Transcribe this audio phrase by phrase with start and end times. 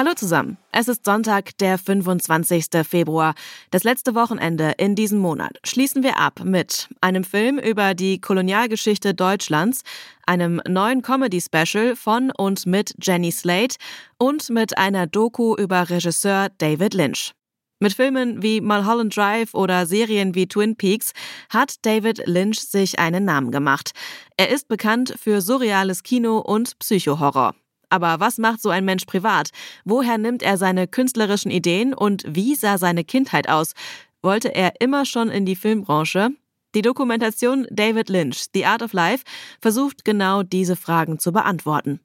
[0.00, 0.56] Hallo zusammen.
[0.72, 2.68] Es ist Sonntag, der 25.
[2.88, 3.34] Februar.
[3.70, 9.12] Das letzte Wochenende in diesem Monat schließen wir ab mit einem Film über die Kolonialgeschichte
[9.12, 9.82] Deutschlands,
[10.24, 13.76] einem neuen Comedy-Special von und mit Jenny Slate
[14.16, 17.32] und mit einer Doku über Regisseur David Lynch.
[17.78, 21.12] Mit Filmen wie Mulholland Drive oder Serien wie Twin Peaks
[21.50, 23.90] hat David Lynch sich einen Namen gemacht.
[24.38, 27.54] Er ist bekannt für surreales Kino und Psychohorror.
[27.90, 29.50] Aber was macht so ein Mensch privat?
[29.84, 33.74] Woher nimmt er seine künstlerischen Ideen und wie sah seine Kindheit aus?
[34.22, 36.30] Wollte er immer schon in die Filmbranche?
[36.74, 39.24] Die Dokumentation David Lynch, The Art of Life,
[39.60, 42.00] versucht genau diese Fragen zu beantworten.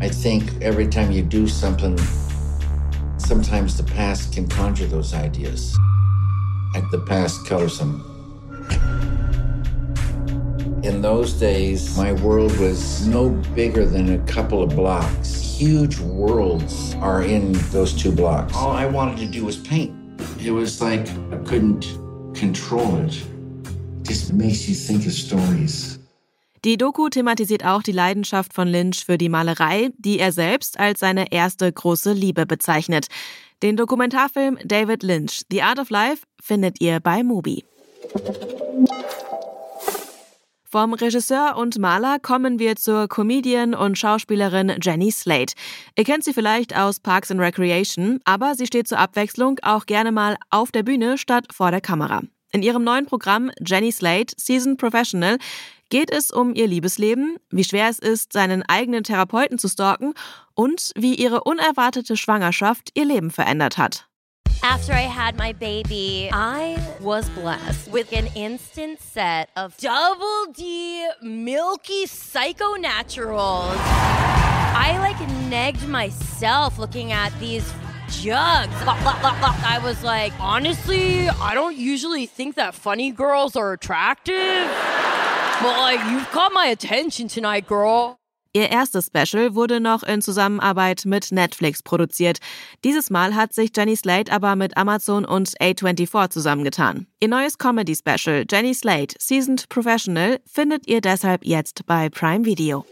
[0.00, 1.96] I think every time you do something,
[3.18, 5.76] sometimes the past can conjure those ideas.
[6.74, 8.15] Like the past colors them.
[10.86, 15.58] In those days, my world was no bigger than a couple of blocks.
[15.58, 18.54] Huge worlds are in those two blocks.
[18.54, 19.90] All I wanted to do was paint.
[20.40, 21.84] It was like I couldn't
[22.34, 23.16] control it.
[23.16, 25.98] It just makes you think of stories.
[26.64, 31.00] Die Doku thematisiert auch die Leidenschaft von Lynch für die Malerei, die er selbst als
[31.00, 33.08] seine erste große Liebe bezeichnet.
[33.60, 37.64] Den Dokumentarfilm David Lynch, The Art of Life, findet ihr bei Mubi.
[40.68, 45.54] Vom Regisseur und Maler kommen wir zur Comedian und Schauspielerin Jenny Slate.
[45.96, 50.10] Ihr kennt sie vielleicht aus Parks and Recreation, aber sie steht zur Abwechslung auch gerne
[50.10, 52.22] mal auf der Bühne statt vor der Kamera.
[52.50, 55.38] In ihrem neuen Programm Jenny Slate Season Professional
[55.88, 60.14] geht es um ihr Liebesleben, wie schwer es ist, seinen eigenen Therapeuten zu stalken
[60.54, 64.08] und wie ihre unerwartete Schwangerschaft ihr Leben verändert hat.
[64.68, 71.08] After I had my baby, I was blessed with an instant set of double D
[71.22, 73.76] milky psycho naturals.
[73.78, 75.14] I like
[75.48, 77.72] negged myself looking at these
[78.08, 78.74] jugs.
[78.84, 84.66] I was like, honestly, I don't usually think that funny girls are attractive.
[85.62, 88.18] But like, you've caught my attention tonight, girl.
[88.56, 92.38] Ihr erstes Special wurde noch in Zusammenarbeit mit Netflix produziert.
[92.84, 97.06] Dieses Mal hat sich Jenny Slate aber mit Amazon und A24 zusammengetan.
[97.20, 102.86] Ihr neues Comedy-Special Jenny Slate Seasoned Professional findet ihr deshalb jetzt bei Prime Video.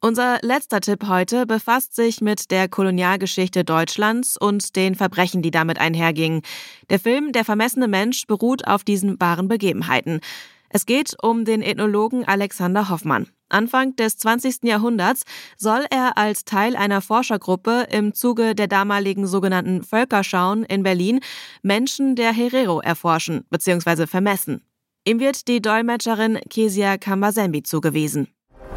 [0.00, 5.78] Unser letzter Tipp heute befasst sich mit der Kolonialgeschichte Deutschlands und den Verbrechen, die damit
[5.78, 6.40] einhergingen.
[6.88, 10.22] Der Film Der vermessene Mensch beruht auf diesen wahren Begebenheiten.
[10.70, 13.28] Es geht um den Ethnologen Alexander Hoffmann.
[13.48, 14.64] Anfang des 20.
[14.64, 15.22] Jahrhunderts
[15.56, 21.20] soll er als Teil einer Forschergruppe im Zuge der damaligen sogenannten Völkerschauen in Berlin
[21.62, 24.06] Menschen der Herero erforschen bzw.
[24.06, 24.62] vermessen.
[25.04, 28.26] Ihm wird die Dolmetscherin Kesia Kambasembi zugewiesen.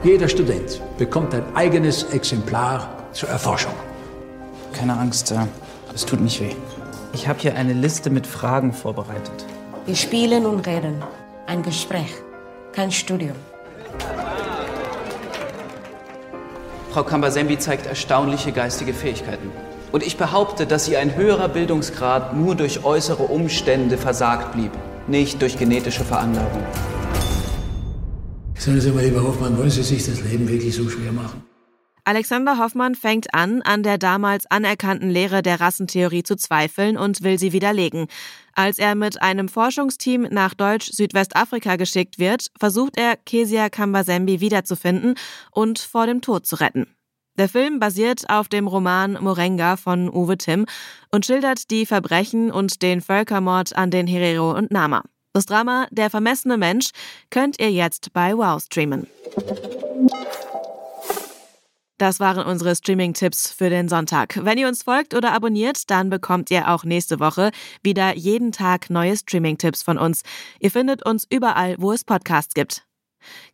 [0.04, 3.74] Jeder Student bekommt ein eigenes Exemplar zur Erforschung.
[4.72, 5.34] Keine Angst,
[5.94, 6.56] es tut nicht weh.
[7.14, 9.46] Ich habe hier eine Liste mit Fragen vorbereitet.
[9.88, 11.02] Wir spielen und reden.
[11.50, 12.14] Ein Gespräch,
[12.74, 13.36] kein Studium.
[16.92, 19.50] Frau Kambasembi zeigt erstaunliche geistige Fähigkeiten.
[19.92, 24.70] Und ich behaupte, dass ihr ein höherer Bildungsgrad nur durch äußere Umstände versagt blieb,
[25.08, 26.62] nicht durch genetische Veranlagung.
[28.54, 31.42] Sagen Sie mal, lieber Hoffmann, wollen Sie sich das Leben wirklich so schwer machen?
[32.10, 37.38] Alexander Hoffmann fängt an, an der damals anerkannten Lehre der Rassentheorie zu zweifeln und will
[37.38, 38.08] sie widerlegen.
[38.56, 45.14] Als er mit einem Forschungsteam nach Deutsch-Südwestafrika geschickt wird, versucht er, Kesia Kambasembi wiederzufinden
[45.52, 46.88] und vor dem Tod zu retten.
[47.38, 50.66] Der Film basiert auf dem Roman Morenga von Uwe Timm
[51.12, 55.04] und schildert die Verbrechen und den Völkermord an den Herero und Nama.
[55.34, 56.90] Das Drama Der vermessene Mensch
[57.30, 59.06] könnt ihr jetzt bei Wow streamen.
[62.00, 64.40] Das waren unsere Streaming-Tipps für den Sonntag.
[64.42, 67.52] Wenn ihr uns folgt oder abonniert, dann bekommt ihr auch nächste Woche
[67.84, 70.24] wieder jeden Tag neue Streaming-Tipps von uns.
[70.62, 72.86] Ihr findet uns überall, wo es Podcasts gibt.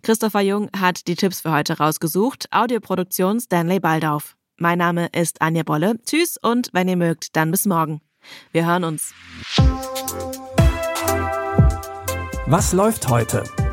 [0.03, 2.47] Christopher Jung hat die Tipps für heute rausgesucht.
[2.51, 4.37] Audioproduktion Stanley Baldauf.
[4.57, 5.95] Mein Name ist Anja Bolle.
[6.05, 7.99] Tschüss und wenn ihr mögt, dann bis morgen.
[8.51, 9.11] Wir hören uns.
[12.45, 13.43] Was läuft heute?